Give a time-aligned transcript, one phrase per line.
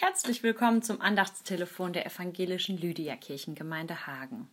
[0.00, 4.48] Herzlich willkommen zum Andachtstelefon der evangelischen Lydia Kirchengemeinde Hagen.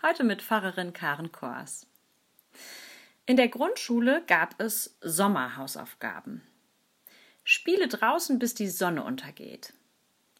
[0.00, 1.86] Heute mit Pfarrerin Karen Kors.
[3.26, 6.40] In der Grundschule gab es Sommerhausaufgaben.
[7.44, 9.74] Spiele draußen, bis die Sonne untergeht.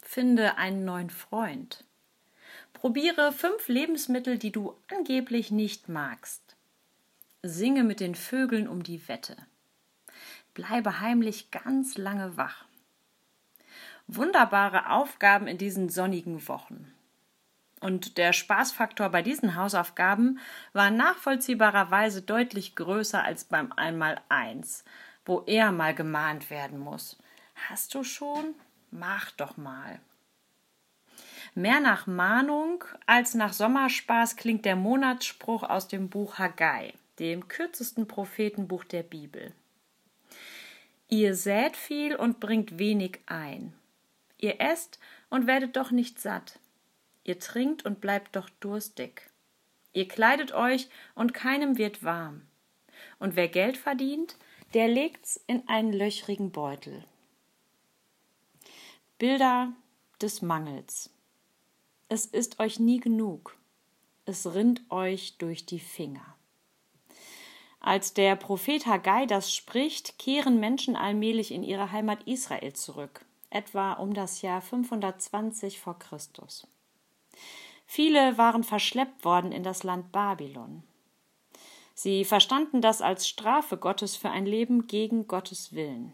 [0.01, 1.85] Finde einen neuen Freund.
[2.73, 6.57] Probiere fünf Lebensmittel, die du angeblich nicht magst.
[7.43, 9.37] Singe mit den Vögeln um die Wette.
[10.55, 12.65] Bleibe heimlich ganz lange wach
[14.09, 16.93] wunderbare Aufgaben in diesen sonnigen Wochen.
[17.81, 20.39] Und der Spaßfaktor bei diesen Hausaufgaben
[20.73, 24.85] war nachvollziehbarerweise deutlich größer als beim Einmaleins,
[25.25, 27.19] wo er mal gemahnt werden muss.
[27.69, 28.55] Hast du schon?
[28.91, 30.01] Mach doch mal.
[31.55, 38.07] Mehr nach Mahnung als nach Sommerspaß klingt der Monatsspruch aus dem Buch Haggai, dem kürzesten
[38.07, 39.53] Prophetenbuch der Bibel.
[41.09, 43.73] Ihr sät viel und bringt wenig ein.
[44.39, 44.99] Ihr esst
[45.31, 46.59] und werdet doch nicht satt.
[47.25, 49.31] Ihr trinkt und bleibt doch durstig.
[49.93, 52.43] Ihr kleidet euch und keinem wird warm.
[53.19, 54.37] Und wer Geld verdient,
[54.75, 57.05] der legt's in einen löchrigen Beutel.
[59.19, 59.73] Bilder
[60.21, 61.11] des Mangels.
[62.09, 63.57] Es ist euch nie genug.
[64.27, 66.37] Es rinnt euch durch die Finger.
[67.81, 73.25] Als der Prophet Haggai das spricht, kehren Menschen allmählich in ihre Heimat Israel zurück
[73.57, 76.67] etwa um das Jahr 520 vor Christus.
[77.87, 80.83] Viele waren verschleppt worden in das Land Babylon.
[81.95, 86.13] Sie verstanden das als Strafe Gottes für ein Leben gegen Gottes Willen.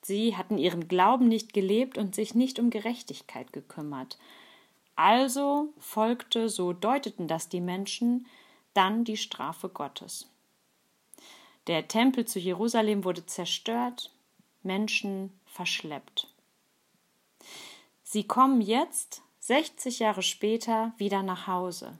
[0.00, 4.18] Sie hatten ihren Glauben nicht gelebt und sich nicht um Gerechtigkeit gekümmert.
[4.94, 8.26] Also folgte, so deuteten das die Menschen,
[8.72, 10.30] dann die Strafe Gottes.
[11.66, 14.12] Der Tempel zu Jerusalem wurde zerstört,
[14.62, 16.28] Menschen verschleppt.
[18.08, 21.98] Sie kommen jetzt, 60 Jahre später, wieder nach Hause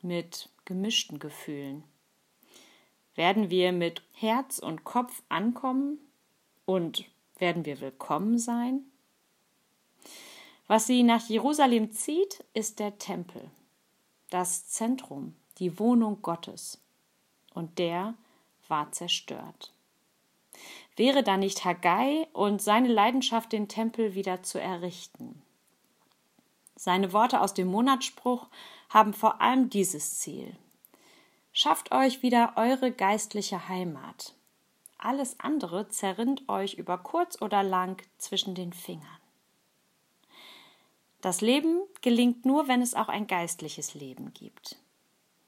[0.00, 1.84] mit gemischten Gefühlen.
[3.14, 5.98] Werden wir mit Herz und Kopf ankommen
[6.64, 7.04] und
[7.36, 8.86] werden wir willkommen sein?
[10.66, 13.50] Was sie nach Jerusalem zieht, ist der Tempel,
[14.30, 16.80] das Zentrum, die Wohnung Gottes.
[17.52, 18.14] Und der
[18.66, 19.74] war zerstört.
[20.96, 25.42] Wäre da nicht Haggai und seine Leidenschaft, den Tempel wieder zu errichten?
[26.76, 28.48] Seine Worte aus dem Monatsspruch
[28.88, 30.56] haben vor allem dieses Ziel.
[31.52, 34.34] Schafft euch wieder eure geistliche Heimat.
[34.98, 39.06] Alles andere zerrinnt euch über kurz oder lang zwischen den Fingern.
[41.20, 44.76] Das Leben gelingt nur, wenn es auch ein geistliches Leben gibt.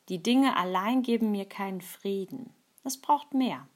[0.09, 2.55] Die Dinge allein geben mir keinen Frieden.
[2.85, 3.67] Es braucht mehr.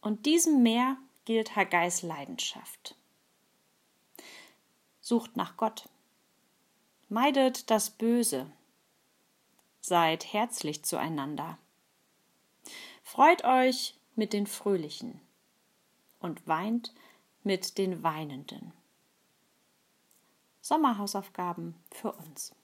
[0.00, 2.96] Und diesem Meer gilt Haggais Leidenschaft.
[5.00, 5.88] Sucht nach Gott.
[7.08, 8.50] Meidet das Böse.
[9.80, 11.58] Seid herzlich zueinander.
[13.02, 15.20] Freut euch mit den Fröhlichen
[16.20, 16.92] und weint
[17.42, 18.72] mit den Weinenden.
[20.60, 22.54] Sommerhausaufgaben für uns.